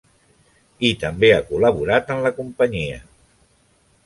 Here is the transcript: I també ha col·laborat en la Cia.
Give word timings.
I 0.89 0.91
també 1.03 1.31
ha 1.33 1.43
col·laborat 1.51 2.09
en 2.17 2.25
la 2.25 2.33
Cia. 2.41 2.99